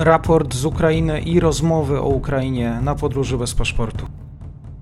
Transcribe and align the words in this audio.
raport 0.00 0.54
z 0.54 0.64
Ukrainy 0.64 1.20
i 1.20 1.40
rozmowy 1.40 2.00
o 2.00 2.08
Ukrainie 2.08 2.78
na 2.82 2.94
podróży 2.94 3.38
bez 3.38 3.54
paszportu. 3.54 4.06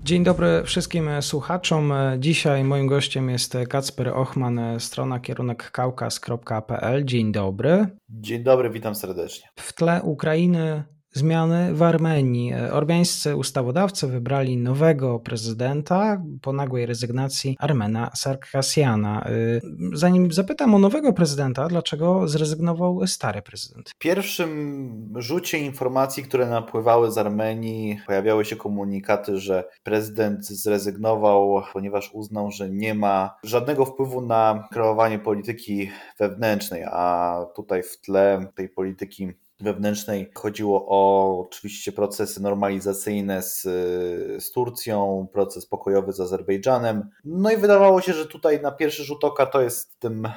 Dzień 0.03 0.23
dobry 0.23 0.63
wszystkim 0.65 1.09
słuchaczom. 1.21 1.93
Dzisiaj 2.19 2.63
moim 2.63 2.87
gościem 2.87 3.29
jest 3.29 3.57
Kacper 3.69 4.09
Ochman, 4.09 4.59
strona 4.79 5.19
kierunek 5.19 5.71
kaukaz.pl. 5.71 7.05
Dzień 7.05 7.31
dobry. 7.31 7.87
Dzień 8.09 8.43
dobry, 8.43 8.69
witam 8.69 8.95
serdecznie. 8.95 9.49
W 9.55 9.73
tle 9.73 10.01
Ukrainy 10.03 10.83
zmiany 11.11 11.73
w 11.73 11.83
Armenii. 11.83 12.53
Ormiańscy 12.71 13.35
ustawodawcy 13.35 14.07
wybrali 14.07 14.57
nowego 14.57 15.19
prezydenta 15.19 16.21
po 16.41 16.53
nagłej 16.53 16.85
rezygnacji 16.85 17.55
Armena 17.59 18.11
Sarkasiana. 18.15 19.27
Zanim 19.93 20.31
zapytam 20.31 20.75
o 20.75 20.79
nowego 20.79 21.13
prezydenta, 21.13 21.67
dlaczego 21.67 22.27
zrezygnował 22.27 23.07
stary 23.07 23.41
prezydent? 23.41 23.89
W 23.89 23.97
pierwszym 23.97 25.13
rzucie 25.15 25.57
informacji, 25.57 26.23
które 26.23 26.49
napływały 26.49 27.11
z 27.11 27.17
Armenii, 27.17 27.99
pojawiały 28.07 28.45
się 28.45 28.55
komunikaty, 28.55 29.37
że 29.37 29.63
prezydent 29.83 30.45
zrezygnował, 30.45 31.61
ponieważ 31.73 32.09
uznał, 32.13 32.51
że 32.51 32.69
nie 32.69 32.93
ma 32.93 33.35
żadnego 33.43 33.85
wpływu 33.85 34.21
na 34.21 34.67
kreowanie 34.71 35.19
polityki 35.19 35.89
wewnętrznej, 36.19 36.83
a 36.83 37.35
tutaj 37.55 37.83
w 37.83 38.01
tle 38.01 38.47
tej 38.55 38.69
polityki 38.69 39.31
wewnętrznej 39.63 40.31
chodziło 40.35 40.85
o 40.87 41.39
oczywiście 41.39 41.91
procesy 41.91 42.41
normalizacyjne 42.41 43.41
z, 43.41 43.61
z 44.43 44.51
Turcją, 44.51 45.27
proces 45.33 45.65
pokojowy 45.65 46.13
z 46.13 46.19
Azerbejdżanem. 46.19 47.09
No 47.25 47.51
i 47.51 47.57
wydawało 47.57 48.01
się, 48.01 48.13
że 48.13 48.25
tutaj 48.25 48.61
na 48.61 48.71
pierwszy 48.71 49.03
rzut 49.03 49.23
oka 49.23 49.45
to 49.45 49.61
jest 49.61 49.99
tym 49.99 50.27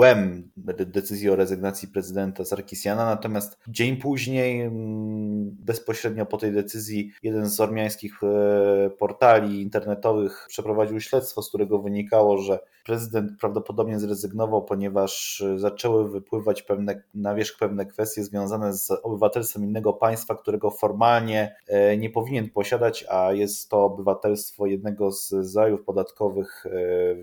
tłem 0.00 0.50
decyzji 0.86 1.30
o 1.30 1.36
rezygnacji 1.36 1.88
prezydenta 1.88 2.44
Sarkisiana, 2.44 3.04
natomiast 3.04 3.58
dzień 3.68 3.96
później, 3.96 4.60
mm, 4.60 5.50
bezpośrednio 5.50 6.26
po 6.26 6.36
tej 6.36 6.52
decyzji, 6.52 7.12
jeden 7.22 7.48
z 7.48 7.60
ormiańskich 7.60 8.22
e, 8.22 8.90
portali 8.90 9.62
internetowych 9.62 10.46
przeprowadził 10.48 11.00
śledztwo, 11.00 11.42
z 11.42 11.48
którego 11.48 11.78
wynikało, 11.78 12.38
że 12.38 12.58
prezydent 12.84 13.40
prawdopodobnie 13.40 14.00
zrezygnował, 14.00 14.64
ponieważ 14.64 15.44
zaczęły 15.56 16.10
wypływać 16.10 16.62
pewne, 16.62 17.02
na 17.14 17.34
wierzch 17.34 17.58
pewne 17.58 17.86
kwestie 17.86 18.24
związane 18.24 18.72
z 18.72 18.90
obywatelstwem 19.02 19.64
innego 19.64 19.92
państwa, 19.92 20.34
którego 20.34 20.70
formalnie 20.70 21.56
e, 21.66 21.96
nie 21.96 22.10
powinien 22.10 22.50
posiadać, 22.50 23.04
a 23.10 23.32
jest 23.32 23.68
to 23.68 23.84
obywatelstwo 23.84 24.66
jednego 24.66 25.12
z 25.12 25.56
rajów 25.56 25.84
podatkowych 25.84 26.66
e, 26.66 26.70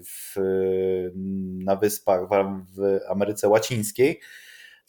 w, 0.04 0.36
na 1.66 1.76
wyspach 1.76 2.28
w 2.76 3.00
Ameryce 3.10 3.48
Łacińskiej. 3.48 4.20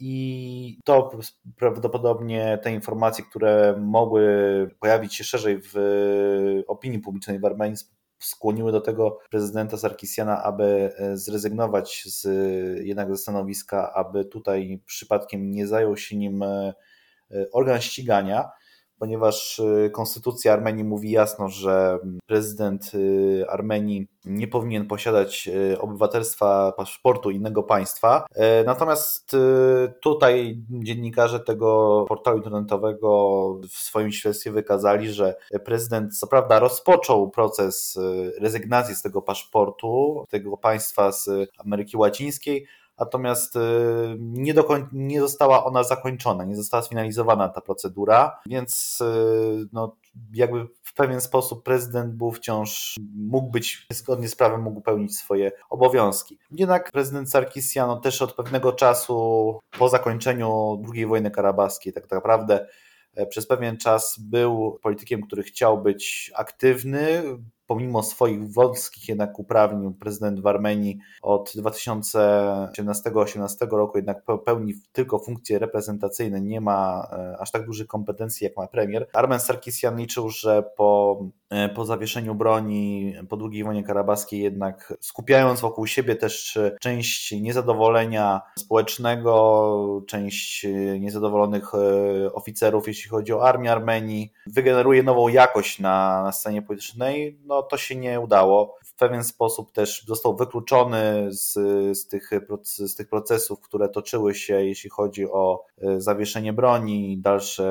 I 0.01 0.79
to 0.85 1.11
prawdopodobnie 1.57 2.59
te 2.63 2.73
informacje, 2.73 3.25
które 3.25 3.77
mogły 3.81 4.27
pojawić 4.81 5.15
się 5.15 5.25
szerzej 5.25 5.61
w 5.63 5.75
opinii 6.67 6.99
publicznej 6.99 7.39
w 7.39 7.45
Armenii, 7.45 7.77
skłoniły 8.19 8.73
do 8.73 8.81
tego 8.81 9.19
prezydenta 9.31 9.77
Sarkisiana, 9.77 10.43
aby 10.43 10.93
zrezygnować 11.15 12.03
z, 12.07 12.25
jednak 12.87 13.11
ze 13.11 13.17
stanowiska, 13.17 13.93
aby 13.95 14.25
tutaj 14.25 14.83
przypadkiem 14.87 15.51
nie 15.51 15.67
zajął 15.67 15.97
się 15.97 16.17
nim 16.17 16.43
e, 16.43 16.75
organ 17.53 17.81
ścigania 17.81 18.51
ponieważ 18.99 19.59
y, 19.59 19.91
konstytucja 19.93 20.53
Armenii 20.53 20.85
mówi 20.85 21.11
jasno, 21.11 21.49
że 21.49 21.99
prezydent 22.27 22.91
y, 22.95 23.45
Armenii 23.49 24.07
nie 24.25 24.49
powinien 24.49 24.87
posiadać 24.87 25.49
y, 25.49 25.81
obywatelstwa, 25.81 26.73
paszportu 26.77 27.31
innego 27.31 27.63
państwa. 27.63 28.27
Natomiast 28.67 29.37
tutaj 30.01 30.63
dziennikarze 30.71 31.41
tego 31.41 32.05
portalu 32.09 32.37
internetowego 32.37 33.61
w 33.71 33.77
swoim 33.77 34.13
śledztwie 34.13 34.51
wykazali, 34.51 35.13
że 35.13 35.37
prezydent 35.65 36.19
co 36.19 36.27
prawda 36.27 36.59
rozpoczął 36.59 37.31
proces 37.31 37.99
rezygnacji 38.41 38.95
z 38.95 39.03
tego 39.03 39.23
paszportu, 39.23 40.25
tego 40.31 40.57
państwa 40.57 41.13
z 41.13 41.51
Ameryki 41.59 41.97
Łacińskiej, 41.97 42.67
natomiast 42.99 43.57
y, 43.57 43.61
nie, 44.19 44.55
dokoń, 44.55 44.87
nie 44.93 45.21
została 45.21 45.65
ona 45.65 45.85
zakończona, 45.85 46.45
nie 46.45 46.57
została 46.57 46.83
sfinalizowana 46.83 47.49
ta 47.49 47.61
procedura, 47.61 48.41
więc 48.47 49.01
y, 49.01 49.69
no, 49.73 49.97
jakby 50.35 50.67
w 50.83 50.95
pewien 50.95 51.21
sposób 51.21 51.65
prezydent 51.65 52.15
był 52.15 52.33
wciąż, 52.33 52.97
mógł 53.17 53.51
być 53.51 53.87
zgodnie 53.93 54.29
z 54.29 54.37
prawem, 54.37 54.63
mógł 54.63 54.81
pełnić 54.81 55.17
swoje 55.17 55.53
obowiązki. 55.71 56.39
Jednak 56.51 56.91
prezydent 56.93 57.31
Sarkisian 57.31 58.01
też 58.01 58.23
od 58.23 58.35
pewnego 58.35 58.73
czasu 58.73 59.59
po 59.79 59.89
zakończeniu 59.89 60.83
II 60.95 61.07
wojny 61.07 61.31
karabaskiej 61.31 61.93
tak 61.93 62.11
naprawdę 62.11 62.67
e, 63.15 63.27
przez 63.27 63.47
pewien 63.47 63.77
czas 63.77 64.19
był 64.19 64.79
politykiem, 64.83 65.23
który 65.23 65.43
chciał 65.43 65.83
być 65.83 66.33
aktywny, 66.35 67.23
pomimo 67.69 68.03
swoich 68.03 68.53
wąskich 68.53 69.09
jednak 69.09 69.39
uprawnień, 69.39 69.95
prezydent 69.95 70.41
w 70.41 70.47
Armenii 70.47 70.99
od 71.23 71.53
2017-2018 71.57 73.71
roku 73.71 73.99
jednak 73.99 74.23
pełni 74.45 74.75
tylko 74.93 75.19
funkcje 75.19 75.59
reprezentacyjne, 75.59 76.41
nie 76.41 76.61
ma 76.61 77.09
e, 77.13 77.37
aż 77.39 77.51
tak 77.51 77.67
dużych 77.67 77.87
kompetencji 77.87 78.45
jak 78.45 78.57
ma 78.57 78.67
premier. 78.67 79.09
Armen 79.13 79.41
Sarkisian 79.41 79.97
liczył, 79.97 80.29
że 80.29 80.63
po, 80.77 81.21
e, 81.51 81.69
po 81.69 81.85
zawieszeniu 81.85 82.35
broni 82.35 83.15
po 83.29 83.39
II 83.53 83.65
wojnie 83.65 83.85
karabaskiej 83.85 84.41
jednak 84.41 84.95
skupiając 85.01 85.61
wokół 85.61 85.87
siebie 85.87 86.17
też 86.17 86.59
część 86.81 87.33
niezadowolenia 87.33 88.41
społecznego, 88.59 90.03
część 90.07 90.67
niezadowolonych 91.01 91.73
e, 91.75 91.79
oficerów, 92.33 92.89
jeśli 92.89 93.11
chodzi 93.11 93.33
o 93.33 93.49
armię 93.49 93.73
Armenii, 93.73 94.33
wygeneruje 94.47 95.03
nową 95.03 95.29
jakość 95.29 95.79
na, 95.79 96.23
na 96.23 96.33
scenie 96.33 96.63
politycznej, 96.63 97.39
no 97.45 97.58
to 97.63 97.77
się 97.77 97.97
nie 97.97 98.21
udało. 98.21 98.77
W 98.85 98.95
pewien 98.95 99.25
sposób 99.25 99.73
też 99.73 100.05
został 100.07 100.37
wykluczony 100.37 101.29
z, 101.31 101.53
z, 101.99 102.09
tych, 102.09 102.31
z 102.65 102.95
tych 102.95 103.09
procesów, 103.09 103.61
które 103.61 103.89
toczyły 103.89 104.35
się, 104.35 104.65
jeśli 104.65 104.91
chodzi 104.91 105.31
o 105.31 105.65
e, 105.83 106.01
zawieszenie 106.01 106.53
broni, 106.53 107.19
dalszy 107.19 107.69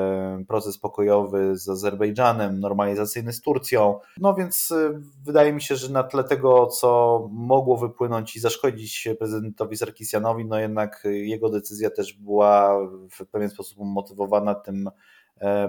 proces 0.48 0.78
pokojowy 0.78 1.56
z 1.56 1.68
Azerbejdżanem, 1.68 2.60
normalizacyjny 2.60 3.32
z 3.32 3.40
Turcją. 3.40 4.00
No 4.18 4.34
więc 4.34 4.72
e, 4.72 5.00
wydaje 5.24 5.52
mi 5.52 5.62
się, 5.62 5.76
że 5.76 5.92
na 5.92 6.02
tle 6.02 6.24
tego, 6.24 6.66
co 6.66 7.20
mogło 7.32 7.76
wypłynąć 7.76 8.36
i 8.36 8.40
zaszkodzić 8.40 9.08
prezydentowi 9.18 9.76
Sarkisianowi, 9.76 10.44
no 10.44 10.58
jednak 10.60 11.02
jego 11.04 11.50
decyzja 11.50 11.90
też 11.90 12.12
była 12.12 12.78
w 13.10 13.26
pewien 13.26 13.50
sposób 13.50 13.78
motywowana 13.80 14.54
tym 14.54 14.90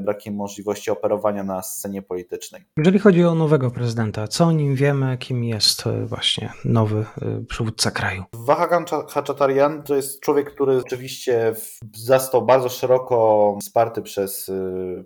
brakiem 0.01 0.35
możliwości 0.35 0.91
operowania 0.91 1.43
na 1.43 1.61
scenie 1.61 2.01
politycznej. 2.01 2.65
Jeżeli 2.77 2.99
chodzi 2.99 3.25
o 3.25 3.35
nowego 3.35 3.71
prezydenta, 3.71 4.27
co 4.27 4.45
o 4.45 4.51
nim 4.51 4.75
wiemy, 4.75 5.17
kim 5.17 5.43
jest 5.43 5.87
e, 5.87 6.05
właśnie 6.05 6.53
nowy 6.65 6.99
e, 6.99 7.05
przywódca 7.49 7.91
kraju? 7.91 8.23
Wahagan 8.33 8.85
Hachatarian 9.09 9.83
to 9.83 9.95
jest 9.95 10.19
człowiek, 10.19 10.53
który 10.53 10.77
oczywiście 10.77 11.53
został 11.95 12.45
bardzo 12.45 12.69
szeroko 12.69 13.57
wsparty 13.61 14.01
przez, 14.01 14.51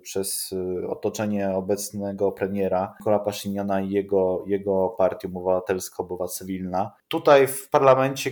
przez 0.02 0.54
otoczenie 0.88 1.50
obecnego 1.50 2.32
premiera 2.32 2.94
Nikola 3.00 3.18
Paszyniana 3.18 3.80
i 3.80 3.90
jego, 3.90 4.44
jego 4.46 4.88
partię 4.88 5.28
obywatelsko-obywa 5.28 6.28
cywilna. 6.28 6.92
Tutaj 7.08 7.46
w 7.46 7.70
parlamencie 7.70 8.30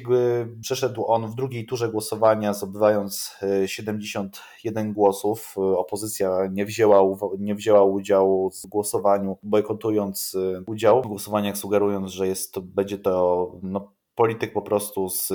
przeszedł 0.61 1.07
on 1.07 1.27
w 1.27 1.35
drugiej 1.35 1.67
turze 1.67 1.89
głosowania, 1.89 2.55
zdobywając 2.55 3.37
71 3.67 4.93
głosów. 4.93 5.55
Opozycja 5.57 6.22
nie 6.53 6.67
wzięła, 6.67 7.03
nie 7.39 7.55
wzięła 7.55 7.85
udziału 7.85 8.51
w 8.51 8.67
głosowaniu, 8.67 9.39
bojkotując 9.43 10.35
y, 10.35 10.65
udział 10.67 11.03
w 11.03 11.07
głosowaniach, 11.07 11.57
sugerując, 11.57 12.13
że 12.13 12.27
jest 12.27 12.53
to, 12.53 12.61
będzie 12.61 12.99
to 12.99 13.53
no, 13.63 13.93
polityk 14.15 14.53
po 14.53 14.63
prostu 14.63 15.09
z, 15.09 15.27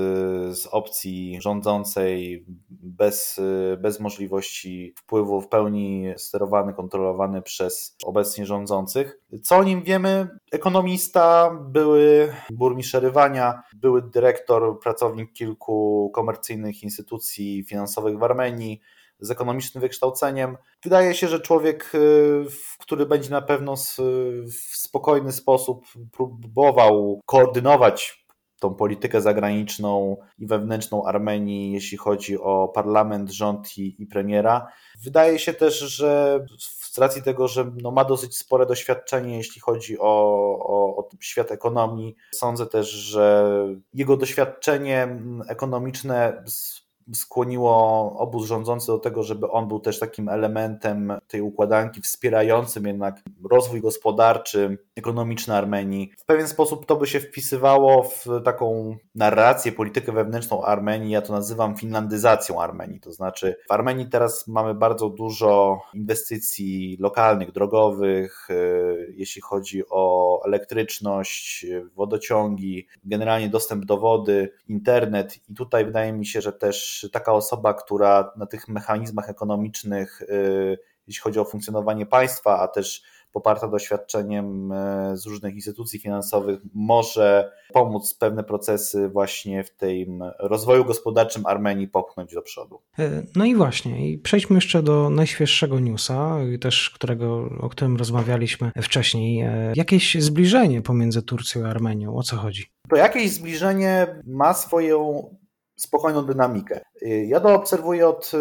z 0.57 0.67
opcji 0.71 1.37
rządzącej, 1.41 2.45
bez, 2.69 3.39
bez 3.79 3.99
możliwości 3.99 4.93
wpływu, 4.97 5.41
w 5.41 5.47
pełni 5.47 6.13
sterowany, 6.17 6.73
kontrolowany 6.73 7.41
przez 7.41 7.95
obecnie 8.05 8.45
rządzących. 8.45 9.19
Co 9.43 9.57
o 9.57 9.63
nim 9.63 9.83
wiemy? 9.83 10.27
Ekonomista, 10.51 11.51
były 11.69 12.33
burmistrz 12.51 12.93
Rywania, 12.93 13.61
były 13.75 14.01
dyrektor, 14.01 14.79
pracownik 14.79 15.33
kilku 15.33 16.11
komercyjnych 16.15 16.83
instytucji 16.83 17.63
finansowych 17.63 18.17
w 18.17 18.23
Armenii, 18.23 18.81
z 19.19 19.31
ekonomicznym 19.31 19.81
wykształceniem. 19.81 20.57
Wydaje 20.83 21.13
się, 21.13 21.27
że 21.27 21.39
człowiek, 21.39 21.91
y, 21.95 22.45
który 22.79 23.05
będzie 23.05 23.29
na 23.29 23.41
pewno 23.41 23.75
w 24.45 24.77
spokojny 24.77 25.31
sposób 25.31 25.85
próbował 26.11 27.21
koordynować 27.25 28.27
tą 28.59 28.75
politykę 28.75 29.21
zagraniczną 29.21 30.17
i 30.39 30.47
wewnętrzną 30.47 31.05
Armenii, 31.05 31.71
jeśli 31.71 31.97
chodzi 31.97 32.37
o 32.37 32.67
parlament, 32.67 33.31
rząd 33.31 33.77
i, 33.77 34.03
i 34.03 34.05
premiera. 34.05 34.67
Wydaje 35.03 35.39
się 35.39 35.53
też, 35.53 35.79
że 35.79 36.39
z 36.91 36.97
racji 36.97 37.23
tego, 37.23 37.47
że 37.47 37.71
no 37.81 37.91
ma 37.91 38.05
dosyć 38.05 38.37
spore 38.37 38.65
doświadczenie, 38.65 39.37
jeśli 39.37 39.61
chodzi 39.61 39.99
o, 39.99 40.05
o, 40.59 40.97
o 40.97 41.09
świat 41.19 41.51
ekonomii, 41.51 42.15
sądzę 42.33 42.67
też, 42.67 42.89
że 42.89 43.53
jego 43.93 44.17
doświadczenie 44.17 45.19
ekonomiczne 45.47 46.43
skłoniło 47.13 48.13
obóz 48.17 48.47
rządzący 48.47 48.87
do 48.87 48.99
tego, 48.99 49.23
żeby 49.23 49.51
on 49.51 49.67
był 49.67 49.79
też 49.79 49.99
takim 49.99 50.29
elementem 50.29 51.13
tej 51.27 51.41
układanki 51.41 52.01
wspierającym 52.01 52.85
jednak 52.85 53.21
rozwój 53.51 53.81
gospodarczy, 53.81 54.77
ekonomiczny 54.95 55.55
Armenii. 55.55 56.11
W 56.17 56.25
pewien 56.25 56.47
sposób 56.47 56.85
to 56.85 56.95
by 56.95 57.07
się 57.07 57.19
wpisywało 57.19 58.03
w 58.03 58.25
taką 58.45 58.95
narrację, 59.15 59.71
politykę 59.71 60.11
wewnętrzną 60.11 60.63
Armenii. 60.63 61.11
Ja 61.11 61.21
to 61.21 61.33
nazywam 61.33 61.77
finlandyzacją 61.77 62.61
Armenii. 62.61 62.99
To 62.99 63.11
znaczy, 63.11 63.55
w 63.67 63.71
Armenii 63.71 64.09
teraz 64.09 64.47
mamy 64.47 64.73
bardzo 64.73 65.09
dużo 65.09 65.81
inwestycji 65.93 66.97
lokalnych, 66.99 67.51
drogowych, 67.51 68.49
y, 68.49 69.13
jeśli 69.17 69.41
chodzi 69.41 69.83
o 69.89 70.41
elektryczność, 70.45 71.65
wodociągi, 71.95 72.87
generalnie 73.03 73.49
dostęp 73.49 73.85
do 73.85 73.97
wody, 73.97 74.53
internet. 74.67 75.39
I 75.49 75.53
tutaj 75.55 75.85
wydaje 75.85 76.13
mi 76.13 76.25
się, 76.25 76.41
że 76.41 76.53
też 76.53 76.96
taka 77.11 77.33
osoba, 77.33 77.73
która 77.73 78.31
na 78.35 78.45
tych 78.45 78.67
mechanizmach 78.67 79.29
ekonomicznych, 79.29 80.21
y, 80.21 80.77
jeśli 81.07 81.21
chodzi 81.21 81.39
o 81.39 81.45
funkcjonowanie 81.45 82.05
państwa, 82.05 82.59
a 82.59 82.67
też 82.67 83.03
poparta 83.31 83.67
doświadczeniem 83.67 84.71
e, 84.71 85.17
z 85.17 85.25
różnych 85.25 85.55
instytucji 85.55 85.99
finansowych, 85.99 86.59
może 86.73 87.51
pomóc 87.73 88.13
pewne 88.13 88.43
procesy 88.43 89.09
właśnie 89.09 89.63
w 89.63 89.75
tym 89.75 90.23
rozwoju 90.39 90.85
gospodarczym 90.85 91.45
Armenii 91.45 91.87
popchnąć 91.87 92.33
do 92.33 92.41
przodu. 92.41 92.81
E, 92.99 93.23
no 93.35 93.45
i 93.45 93.55
właśnie, 93.55 94.11
i 94.11 94.17
przejdźmy 94.17 94.55
jeszcze 94.55 94.83
do 94.83 95.09
najświeższego 95.09 95.79
newsa, 95.79 96.37
też 96.61 96.89
którego, 96.89 97.49
o 97.61 97.69
którym 97.69 97.97
rozmawialiśmy 97.97 98.71
wcześniej. 98.81 99.45
Jakieś 99.75 100.23
zbliżenie 100.23 100.81
pomiędzy 100.81 101.21
Turcją 101.21 101.65
a 101.65 101.69
Armenią, 101.69 102.15
o 102.15 102.23
co 102.23 102.35
chodzi? 102.35 102.71
To 102.89 102.95
jakieś 102.95 103.31
zbliżenie 103.31 104.21
ma 104.25 104.53
swoją 104.53 105.23
spokojną 105.77 106.25
dynamikę. 106.25 106.79
Ja 107.27 107.39
to 107.39 107.55
obserwuję 107.55 108.07
od 108.07 108.31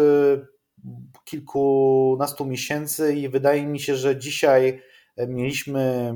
kilkunastu 1.25 2.45
miesięcy 2.45 3.13
i 3.13 3.29
wydaje 3.29 3.65
mi 3.65 3.79
się, 3.79 3.95
że 3.95 4.17
dzisiaj 4.17 4.81
mieliśmy 5.27 6.13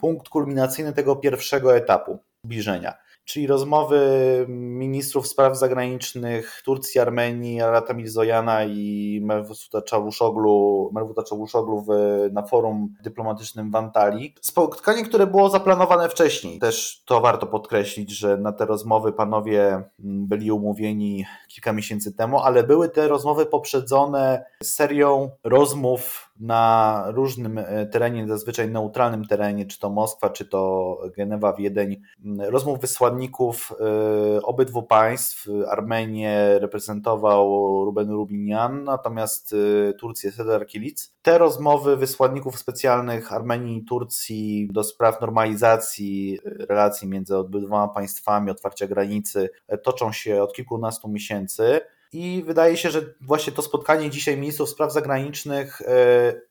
punkt 0.00 0.28
kulminacyjny 0.28 0.92
tego 0.92 1.16
pierwszego 1.16 1.76
etapu 1.76 2.18
zbliżenia 2.44 2.94
czyli 3.24 3.46
rozmowy 3.46 4.00
ministrów 4.48 5.28
spraw 5.28 5.58
zagranicznych 5.58 6.62
Turcji, 6.64 7.00
Armenii, 7.00 7.60
Arata 7.60 7.94
Mirzojana 7.94 8.64
i 8.64 9.20
Mervuta 9.24 9.82
Czavuszoglu, 9.82 10.90
Mervuta 10.94 11.22
Czavuszoglu 11.22 11.86
na 12.32 12.42
forum 12.42 12.94
dyplomatycznym 13.02 13.70
w 13.70 13.76
Antalii. 13.76 14.34
Spotkanie, 14.40 15.04
które 15.04 15.26
było 15.26 15.50
zaplanowane 15.50 16.08
wcześniej. 16.08 16.58
Też 16.58 17.02
to 17.06 17.20
warto 17.20 17.46
podkreślić, 17.46 18.10
że 18.10 18.36
na 18.36 18.52
te 18.52 18.66
rozmowy 18.66 19.12
panowie 19.12 19.82
byli 19.98 20.52
umówieni 20.52 21.24
kilka 21.48 21.72
miesięcy 21.72 22.12
temu, 22.12 22.40
ale 22.40 22.62
były 22.62 22.88
te 22.88 23.08
rozmowy 23.08 23.46
poprzedzone 23.46 24.44
serią 24.62 25.30
rozmów 25.44 26.31
na 26.42 27.04
różnym 27.06 27.58
e, 27.58 27.86
terenie, 27.86 28.28
zazwyczaj 28.28 28.70
neutralnym 28.70 29.24
terenie, 29.24 29.66
czy 29.66 29.78
to 29.78 29.90
Moskwa, 29.90 30.30
czy 30.30 30.44
to 30.44 30.98
Genewa, 31.16 31.52
Wiedeń, 31.52 32.02
rozmów 32.38 32.80
wysłanników 32.80 33.72
e, 33.80 34.42
obydwu 34.42 34.82
państw. 34.82 35.46
Armenię 35.68 36.58
reprezentował 36.58 37.48
Ruben 37.84 38.10
Rubinian, 38.10 38.84
natomiast 38.84 39.54
e, 39.88 39.92
Turcję 39.92 40.32
Sedar 40.32 40.66
Kilic. 40.66 41.14
Te 41.22 41.38
rozmowy 41.38 41.96
wysłanników 41.96 42.58
specjalnych 42.58 43.32
Armenii 43.32 43.78
i 43.78 43.84
Turcji 43.84 44.68
do 44.72 44.84
spraw 44.84 45.20
normalizacji 45.20 46.38
relacji 46.44 47.08
między 47.08 47.36
obydwoma 47.36 47.88
państwami, 47.88 48.50
otwarcia 48.50 48.86
granicy 48.86 49.50
toczą 49.82 50.12
się 50.12 50.42
od 50.42 50.52
kilkunastu 50.52 51.08
miesięcy. 51.08 51.80
I 52.12 52.42
wydaje 52.46 52.76
się, 52.76 52.90
że 52.90 53.14
właśnie 53.20 53.52
to 53.52 53.62
spotkanie 53.62 54.10
dzisiaj 54.10 54.36
ministrów 54.36 54.68
spraw 54.68 54.92
zagranicznych 54.92 55.80
e, 55.80 55.84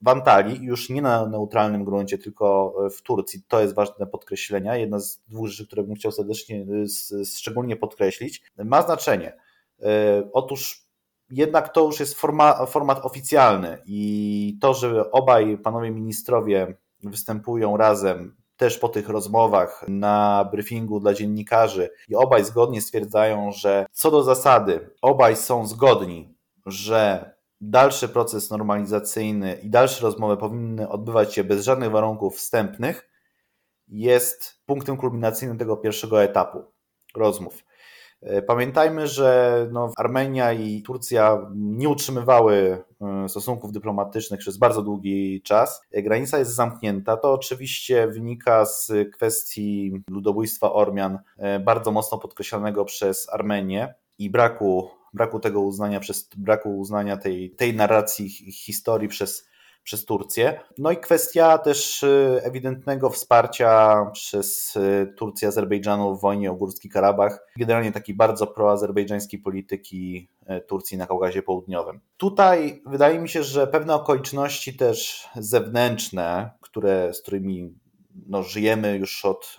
w 0.01 0.07
Antalii, 0.07 0.63
już 0.63 0.89
nie 0.89 1.01
na 1.01 1.25
neutralnym 1.25 1.85
gruncie, 1.85 2.17
tylko 2.17 2.75
w 2.97 3.01
Turcji, 3.01 3.43
to 3.47 3.61
jest 3.61 3.73
ważne 3.73 4.07
podkreślenia. 4.07 4.75
Jedna 4.75 4.99
z 4.99 5.19
dwóch 5.27 5.47
rzeczy, 5.47 5.67
które 5.67 5.83
bym 5.83 5.95
chciał 5.95 6.11
serdecznie, 6.11 6.65
szczególnie 7.37 7.75
podkreślić, 7.75 8.41
ma 8.57 8.81
znaczenie. 8.81 9.37
E, 9.81 10.23
otóż 10.33 10.85
jednak 11.29 11.73
to 11.73 11.85
już 11.85 11.99
jest 11.99 12.15
forma, 12.15 12.65
format 12.65 13.05
oficjalny 13.05 13.77
i 13.85 14.57
to, 14.61 14.73
że 14.73 15.11
obaj 15.11 15.57
panowie 15.57 15.91
ministrowie 15.91 16.77
występują 17.03 17.77
razem 17.77 18.40
też 18.61 18.77
po 18.77 18.89
tych 18.89 19.09
rozmowach 19.09 19.85
na 19.87 20.49
briefingu 20.51 20.99
dla 20.99 21.13
dziennikarzy 21.13 21.89
i 22.07 22.15
obaj 22.15 22.45
zgodnie 22.45 22.81
stwierdzają, 22.81 23.51
że 23.51 23.85
co 23.91 24.11
do 24.11 24.23
zasady 24.23 24.89
obaj 25.01 25.35
są 25.35 25.67
zgodni, 25.67 26.35
że 26.65 27.33
dalszy 27.61 28.09
proces 28.09 28.49
normalizacyjny 28.49 29.53
i 29.53 29.69
dalsze 29.69 30.03
rozmowy 30.03 30.37
powinny 30.37 30.89
odbywać 30.89 31.33
się 31.33 31.43
bez 31.43 31.65
żadnych 31.65 31.91
warunków 31.91 32.37
wstępnych, 32.37 33.09
jest 33.87 34.61
punktem 34.65 34.97
kulminacyjnym 34.97 35.57
tego 35.57 35.77
pierwszego 35.77 36.23
etapu 36.23 36.63
rozmów. 37.15 37.63
E, 38.21 38.41
pamiętajmy, 38.41 39.07
że 39.07 39.67
no, 39.71 39.91
Armenia 39.97 40.53
i 40.53 40.81
Turcja 40.81 41.47
nie 41.55 41.89
utrzymywały 41.89 42.83
e, 43.01 43.29
stosunków 43.29 43.71
dyplomatycznych 43.71 44.39
przez 44.39 44.57
bardzo 44.57 44.81
długi 44.81 45.41
czas. 45.41 45.81
E, 45.91 46.01
granica 46.01 46.39
jest 46.39 46.55
zamknięta. 46.55 47.17
To 47.17 47.33
oczywiście 47.33 48.07
wynika 48.07 48.65
z 48.65 48.91
kwestii 49.13 50.03
ludobójstwa 50.09 50.73
Ormian, 50.73 51.19
bardzo 51.65 51.91
mocno 51.91 52.17
podkreślanego 52.17 52.85
przez 52.85 53.29
Armenię 53.29 53.93
i 54.17 54.29
braku, 54.29 54.89
braku 55.13 55.39
tego 55.39 55.61
uznania, 55.61 55.99
przez 55.99 56.29
braku 56.37 56.79
uznania 56.79 57.17
tej, 57.17 57.51
tej 57.51 57.75
narracji 57.75 58.29
historii 58.51 59.07
przez 59.07 59.50
przez 59.83 60.05
Turcję. 60.05 60.59
No 60.77 60.91
i 60.91 60.97
kwestia 60.97 61.57
też 61.57 62.03
y, 62.03 62.41
ewidentnego 62.43 63.09
wsparcia 63.09 64.05
przez 64.13 64.75
y, 64.75 65.13
Turcję 65.17 65.47
Azerbejdżanu 65.47 66.15
w 66.15 66.21
wojnie 66.21 66.51
o 66.51 66.55
Górski 66.55 66.89
Karabach. 66.89 67.47
Generalnie 67.57 67.91
takiej 67.91 68.15
bardzo 68.15 68.47
proazerbejdżańskiej 68.47 69.39
polityki 69.39 70.29
y, 70.49 70.61
Turcji 70.61 70.97
na 70.97 71.07
Kaukazie 71.07 71.43
Południowym. 71.43 71.99
Tutaj 72.17 72.81
wydaje 72.85 73.19
mi 73.19 73.29
się, 73.29 73.43
że 73.43 73.67
pewne 73.67 73.95
okoliczności 73.95 74.77
też 74.77 75.27
zewnętrzne, 75.35 76.51
które, 76.61 77.13
z 77.13 77.21
którymi 77.21 77.73
no, 78.27 78.43
żyjemy 78.43 78.97
już 78.97 79.25
od 79.25 79.55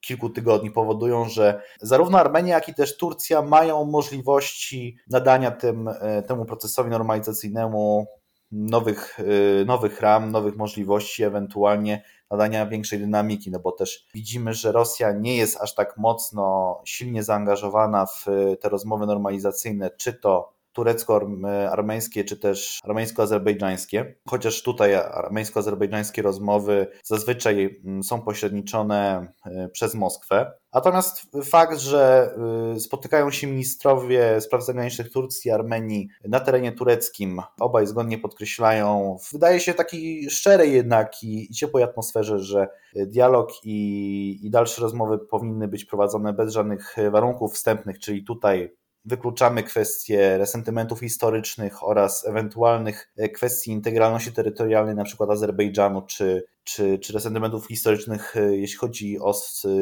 kilku 0.00 0.30
tygodni 0.30 0.70
powodują, 0.70 1.24
że 1.24 1.62
zarówno 1.80 2.18
Armenia, 2.18 2.54
jak 2.54 2.68
i 2.68 2.74
też 2.74 2.96
Turcja 2.96 3.42
mają 3.42 3.84
możliwości 3.84 4.96
nadania 5.10 5.50
tym, 5.50 5.90
temu 6.26 6.44
procesowi 6.44 6.90
normalizacyjnemu 6.90 8.06
nowych, 8.52 9.20
y, 9.20 9.64
nowych 9.66 10.00
ram, 10.00 10.30
nowych 10.30 10.56
możliwości, 10.56 11.24
ewentualnie 11.24 12.02
nadania 12.30 12.66
większej 12.66 12.98
dynamiki, 12.98 13.50
no 13.50 13.60
bo 13.60 13.72
też 13.72 14.06
widzimy, 14.14 14.54
że 14.54 14.72
Rosja 14.72 15.12
nie 15.12 15.36
jest 15.36 15.60
aż 15.60 15.74
tak 15.74 15.96
mocno, 15.96 16.80
silnie 16.84 17.22
zaangażowana 17.22 18.06
w 18.06 18.26
te 18.60 18.68
rozmowy 18.68 19.06
normalizacyjne, 19.06 19.90
czy 19.90 20.12
to 20.12 20.57
turecko-armeńskie, 20.78 22.24
czy 22.24 22.36
też 22.36 22.80
armeńsko-azerbejdżańskie, 22.84 24.14
chociaż 24.28 24.62
tutaj 24.62 24.94
armeńsko-azerbejdżańskie 24.94 26.22
rozmowy 26.22 26.86
zazwyczaj 27.04 27.80
mm, 27.84 28.02
są 28.02 28.20
pośredniczone 28.20 29.28
y, 29.46 29.68
przez 29.68 29.94
Moskwę. 29.94 30.52
Natomiast 30.72 31.22
fakt, 31.44 31.78
że 31.78 32.30
y, 32.76 32.80
spotykają 32.80 33.30
się 33.30 33.46
ministrowie 33.46 34.40
spraw 34.40 34.64
zagranicznych 34.64 35.12
Turcji 35.12 35.48
i 35.48 35.52
Armenii 35.52 36.08
na 36.24 36.40
terenie 36.40 36.72
tureckim, 36.72 37.42
obaj 37.60 37.86
zgodnie 37.86 38.18
podkreślają, 38.18 39.16
wydaje 39.32 39.60
się 39.60 39.74
taki 39.74 40.30
szczerej 40.30 40.72
jednak 40.72 41.22
i, 41.22 41.54
ciepłej 41.54 41.84
atmosferze, 41.84 42.38
że 42.38 42.68
dialog 42.96 43.50
i, 43.64 44.46
i 44.46 44.50
dalsze 44.50 44.82
rozmowy 44.82 45.18
powinny 45.18 45.68
być 45.68 45.84
prowadzone 45.84 46.32
bez 46.32 46.52
żadnych 46.52 46.96
warunków 47.10 47.54
wstępnych, 47.54 47.98
czyli 47.98 48.24
tutaj 48.24 48.77
wykluczamy 49.04 49.62
kwestie 49.62 50.38
resentymentów 50.38 51.00
historycznych 51.00 51.84
oraz 51.84 52.26
ewentualnych 52.26 53.12
e, 53.16 53.28
kwestii 53.28 53.70
integralności 53.70 54.32
terytorialnej, 54.32 54.94
na 54.94 55.04
przykład 55.04 55.30
Azerbejdżanu, 55.30 56.02
czy, 56.02 56.44
czy, 56.64 56.98
czy 56.98 57.12
resentymentów 57.12 57.66
historycznych, 57.66 58.36
e, 58.36 58.56
jeśli 58.56 58.78
chodzi 58.78 59.18
o, 59.20 59.34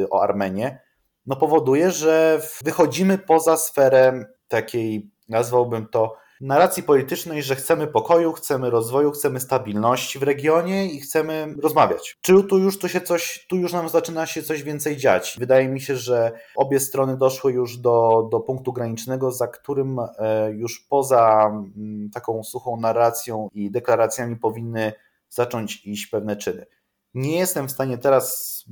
o 0.09 0.23
Armenię, 0.23 0.79
no 1.25 1.35
powoduje, 1.35 1.91
że 1.91 2.41
wychodzimy 2.63 3.17
poza 3.17 3.57
sferę 3.57 4.25
takiej, 4.47 5.11
nazwałbym 5.29 5.87
to, 5.87 6.15
narracji 6.41 6.83
politycznej, 6.83 7.43
że 7.43 7.55
chcemy 7.55 7.87
pokoju, 7.87 8.33
chcemy 8.33 8.69
rozwoju, 8.69 9.11
chcemy 9.11 9.39
stabilności 9.39 10.19
w 10.19 10.23
regionie 10.23 10.85
i 10.85 10.99
chcemy 10.99 11.55
rozmawiać. 11.63 12.17
Czy 12.21 12.43
tu 12.43 12.57
już 12.57 12.79
tu 12.79 12.89
się 12.89 13.01
coś, 13.01 13.45
tu 13.49 13.55
już 13.55 13.73
nam 13.73 13.89
zaczyna 13.89 14.25
się 14.25 14.43
coś 14.43 14.63
więcej 14.63 14.97
dziać? 14.97 15.35
Wydaje 15.39 15.67
mi 15.67 15.81
się, 15.81 15.95
że 15.95 16.31
obie 16.55 16.79
strony 16.79 17.17
doszły 17.17 17.51
już 17.51 17.77
do, 17.77 18.27
do 18.31 18.39
punktu 18.39 18.73
granicznego, 18.73 19.31
za 19.31 19.47
którym 19.47 19.99
e, 19.99 20.51
już 20.51 20.85
poza 20.89 21.47
mm, 21.47 22.09
taką 22.09 22.43
suchą 22.43 22.77
narracją 22.77 23.47
i 23.53 23.71
deklaracjami 23.71 24.35
powinny 24.35 24.93
zacząć 25.29 25.85
iść 25.85 26.07
pewne 26.07 26.35
czyny. 26.35 26.65
Nie 27.13 27.39
jestem 27.39 27.67
w 27.67 27.71
stanie 27.71 27.97
teraz 27.97 28.65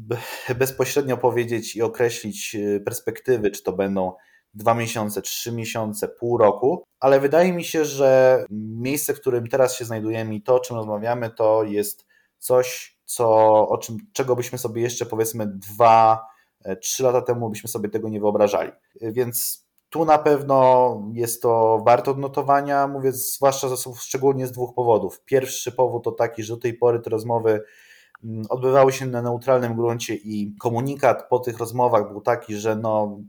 bezpośrednio 0.60 1.18
powiedzieć 1.18 1.76
i 1.76 1.82
określić 1.82 2.56
e, 2.56 2.80
perspektywy, 2.80 3.52
czy 3.52 3.64
to 3.64 3.74
będą 3.74 4.14
dwa 4.56 4.74
miesiące, 4.74 5.22
trzy 5.22 5.52
miesiące, 5.52 6.08
pół 6.08 6.38
roku, 6.38 6.84
ale 7.00 7.20
wydaje 7.20 7.54
mi 7.54 7.64
się, 7.64 7.86
że 7.86 8.46
miejsce, 8.52 9.14
w 9.14 9.22
którym 9.22 9.48
teraz 9.48 9.76
się 9.76 9.86
znajdujemy 9.86 10.36
i 10.36 10.42
to, 10.42 10.56
o 10.56 10.60
czym 10.60 10.76
rozmawiamy, 10.76 11.30
to 11.30 11.64
jest 11.64 12.06
coś, 12.38 12.98
co, 13.06 13.30
o 13.70 13.78
czym, 13.78 13.98
czego 14.14 14.36
byśmy 14.36 14.58
sobie 14.58 14.82
jeszcze 14.82 15.06
powiedzmy 15.06 15.48
dwa, 15.48 16.26
e, 16.64 16.76
trzy 16.76 17.04
lata 17.04 17.22
temu 17.22 17.50
byśmy 17.50 17.70
sobie 17.70 17.90
tego 17.90 18.10
nie 18.10 18.20
wyobrażali. 18.20 18.72
Więc 19.02 19.66
tu 19.90 20.06
na 20.06 20.18
pewno 20.18 21.02
jest 21.14 21.42
to 21.42 21.82
warte 21.86 22.12
odnotowania, 22.12 22.88
mówię 22.88 23.12
zwłaszcza 23.12 23.68
szczególnie 24.00 24.48
z 24.48 24.52
dwóch 24.52 24.74
powodów. 24.74 25.22
Pierwszy 25.26 25.72
powód 25.72 26.04
to 26.04 26.12
taki, 26.12 26.44
że 26.44 26.54
do 26.54 26.62
tej 26.62 26.74
pory 26.74 27.00
te 27.00 27.10
rozmowy 27.10 27.64
odbywały 28.50 28.92
się 28.92 29.06
na 29.06 29.22
neutralnym 29.22 29.76
gruncie 29.76 30.16
i 30.16 30.56
komunikat 30.60 31.30
po 31.30 31.40
tych 31.40 31.58
rozmowach 31.58 32.12
był 32.12 32.22
taki, 32.22 32.56
że 32.56 32.76
no, 32.76 33.20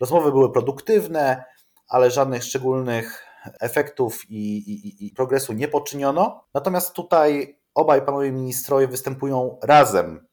rozmowy 0.00 0.32
były 0.32 0.52
produktywne, 0.52 1.44
ale 1.88 2.10
żadnych 2.10 2.44
szczególnych 2.44 3.24
efektów 3.60 4.30
i, 4.30 4.56
i, 4.56 5.06
i 5.06 5.10
progresu 5.10 5.52
nie 5.52 5.68
poczyniono. 5.68 6.44
Natomiast 6.54 6.92
tutaj 6.92 7.58
obaj 7.74 8.04
panowie 8.04 8.32
ministrowie 8.32 8.88
występują 8.88 9.58
razem 9.62 10.26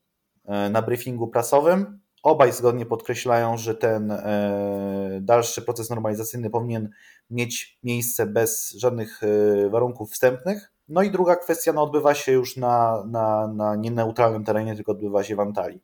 e, 0.45 0.69
na 0.69 0.81
briefingu 0.81 1.27
prasowym 1.27 2.01
Obaj 2.23 2.53
zgodnie 2.53 2.85
podkreślają, 2.85 3.57
że 3.57 3.75
ten 3.75 4.11
e, 4.11 5.19
dalszy 5.21 5.61
proces 5.61 5.89
normalizacyjny 5.89 6.49
powinien 6.49 6.89
mieć 7.29 7.79
miejsce 7.83 8.25
bez 8.25 8.71
żadnych 8.71 9.21
e, 9.23 9.69
warunków 9.69 10.11
wstępnych. 10.11 10.73
No 10.91 11.03
i 11.03 11.11
druga 11.11 11.35
kwestia 11.35 11.73
no, 11.73 11.83
odbywa 11.83 12.13
się 12.13 12.31
już 12.31 12.57
na, 12.57 13.03
na, 13.07 13.47
na 13.47 13.75
nieneutralnym 13.75 14.43
terenie, 14.43 14.75
tylko 14.75 14.91
odbywa 14.91 15.23
się 15.23 15.35
w 15.35 15.39
Antalii. 15.39 15.81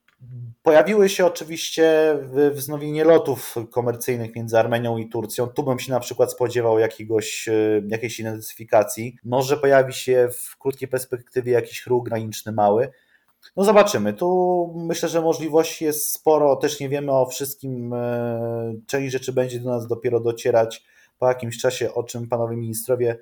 Pojawiły 0.63 1.09
się 1.09 1.25
oczywiście 1.25 2.17
wznowienie 2.51 3.03
lotów 3.03 3.55
komercyjnych 3.71 4.35
między 4.35 4.59
Armenią 4.59 4.97
i 4.97 5.09
Turcją. 5.09 5.47
Tu 5.47 5.63
bym 5.63 5.79
się 5.79 5.91
na 5.91 5.99
przykład 5.99 6.31
spodziewał 6.31 6.79
jakiegoś, 6.79 7.47
e, 7.47 7.81
jakiejś 7.87 8.19
identyfikacji. 8.19 9.17
Może 9.23 9.57
pojawi 9.57 9.93
się 9.93 10.29
w 10.31 10.57
krótkiej 10.57 10.87
perspektywie 10.87 11.51
jakiś 11.51 11.85
ruch 11.85 12.05
graniczny 12.05 12.51
mały. 12.51 12.91
No 13.55 13.63
zobaczymy. 13.63 14.13
Tu 14.13 14.73
myślę, 14.75 15.09
że 15.09 15.21
możliwości 15.21 15.85
jest 15.85 16.11
sporo. 16.11 16.55
Też 16.55 16.79
nie 16.79 16.89
wiemy 16.89 17.11
o 17.11 17.25
wszystkim. 17.25 17.93
E, 17.93 18.73
część 18.87 19.11
rzeczy 19.11 19.33
będzie 19.33 19.59
do 19.59 19.69
nas 19.69 19.87
dopiero 19.87 20.19
docierać 20.19 20.83
po 21.19 21.27
jakimś 21.27 21.57
czasie, 21.57 21.93
o 21.93 22.03
czym 22.03 22.27
panowie 22.27 22.57
ministrowie 22.57 23.17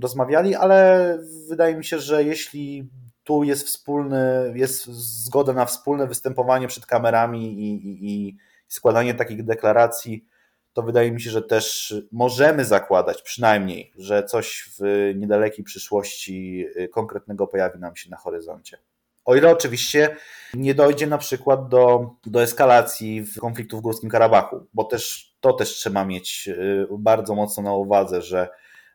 rozmawiali, 0.00 0.54
ale 0.54 1.18
wydaje 1.48 1.76
mi 1.76 1.84
się, 1.84 1.98
że 1.98 2.24
jeśli 2.24 2.88
tu 3.24 3.44
jest 3.44 3.66
wspólny, 3.66 4.52
jest 4.54 4.84
zgoda 5.24 5.52
na 5.52 5.66
wspólne 5.66 6.06
występowanie 6.06 6.68
przed 6.68 6.86
kamerami 6.86 7.52
i, 7.52 7.88
i, 7.88 8.12
i 8.12 8.36
składanie 8.68 9.14
takich 9.14 9.44
deklaracji, 9.44 10.24
to 10.72 10.82
wydaje 10.82 11.12
mi 11.12 11.20
się, 11.20 11.30
że 11.30 11.42
też 11.42 11.94
możemy 12.12 12.64
zakładać 12.64 13.22
przynajmniej, 13.22 13.92
że 13.98 14.24
coś 14.24 14.70
w 14.78 15.12
niedalekiej 15.16 15.64
przyszłości 15.64 16.66
konkretnego 16.92 17.46
pojawi 17.46 17.78
nam 17.78 17.96
się 17.96 18.10
na 18.10 18.16
horyzoncie. 18.16 18.78
O 19.24 19.34
ile 19.36 19.50
oczywiście 19.50 20.16
nie 20.54 20.74
dojdzie 20.74 21.06
na 21.06 21.18
przykład 21.18 21.68
do, 21.68 22.10
do 22.26 22.42
eskalacji 22.42 23.26
konfliktu 23.40 23.78
w 23.78 23.80
Górskim 23.80 24.10
Karabachu, 24.10 24.66
bo 24.74 24.84
też 24.84 25.34
to 25.40 25.52
też 25.52 25.68
trzeba 25.68 26.04
mieć 26.04 26.48
y, 26.48 26.86
bardzo 26.98 27.34
mocno 27.34 27.62
na 27.62 27.74
uwadze, 27.74 28.22
że 28.22 28.48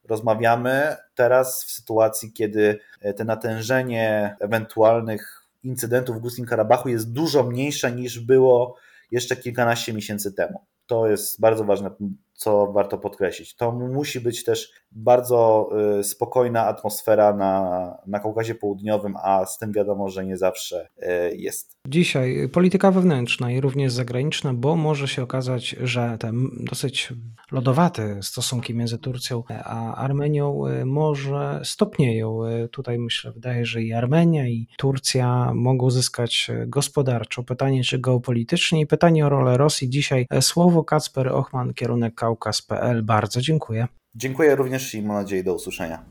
rozmawiamy 0.09 0.95
teraz 1.15 1.65
w 1.65 1.71
sytuacji, 1.71 2.33
kiedy 2.33 2.79
te 3.17 3.23
natężenie 3.25 4.35
ewentualnych 4.39 5.47
incydentów 5.63 6.17
w 6.17 6.19
Górskim 6.19 6.45
Karabachu 6.45 6.89
jest 6.89 7.11
dużo 7.11 7.43
mniejsze 7.43 7.91
niż 7.91 8.19
było 8.19 8.75
jeszcze 9.11 9.35
kilkanaście 9.35 9.93
miesięcy 9.93 10.33
temu. 10.33 10.65
To 10.85 11.07
jest 11.07 11.41
bardzo 11.41 11.63
ważne 11.63 11.91
co 12.39 12.71
warto 12.71 12.97
podkreślić. 12.97 13.55
To 13.55 13.71
musi 13.71 14.19
być 14.19 14.43
też 14.43 14.71
bardzo 14.91 15.69
y, 15.99 16.03
spokojna 16.03 16.65
atmosfera 16.65 17.33
na, 17.33 17.97
na 18.07 18.19
Kaukazie 18.19 18.55
Południowym, 18.55 19.15
a 19.23 19.45
z 19.45 19.57
tym 19.57 19.71
wiadomo, 19.71 20.09
że 20.09 20.25
nie 20.25 20.37
zawsze 20.37 20.89
y, 20.97 21.35
jest. 21.35 21.77
Dzisiaj 21.87 22.49
polityka 22.53 22.91
wewnętrzna 22.91 23.51
i 23.51 23.61
również 23.61 23.93
zagraniczna, 23.93 24.53
bo 24.53 24.75
może 24.75 25.07
się 25.07 25.23
okazać, 25.23 25.69
że 25.69 26.17
te 26.19 26.31
dosyć 26.59 27.13
lodowate 27.51 28.23
stosunki 28.23 28.75
między 28.75 28.97
Turcją 28.97 29.43
a 29.63 29.95
Armenią 29.95 30.67
y, 30.67 30.85
może 30.85 31.61
stopnieją. 31.63 32.39
Tutaj 32.71 32.99
myślę, 32.99 33.31
wydaje, 33.31 33.65
że 33.65 33.81
i 33.81 33.93
Armenia, 33.93 34.47
i 34.47 34.67
Turcja 34.77 35.51
mogą 35.53 35.89
zyskać 35.89 36.51
gospodarczo. 36.67 37.43
Pytanie, 37.43 37.83
czy 37.83 37.99
geopolitycznie 37.99 38.81
i 38.81 38.87
pytanie 38.87 39.25
o 39.25 39.29
rolę 39.29 39.57
Rosji. 39.57 39.89
Dzisiaj 39.89 40.27
słowo 40.41 40.83
Kacper 40.83 41.27
Ochman, 41.27 41.73
kierunek 41.73 42.15
Kaukaz.pl. 42.29 43.03
Bardzo 43.03 43.41
dziękuję. 43.41 43.87
Dziękuję 44.15 44.55
również 44.55 44.95
i 44.95 45.01
mam 45.01 45.17
nadzieję 45.17 45.43
do 45.43 45.53
usłyszenia. 45.53 46.05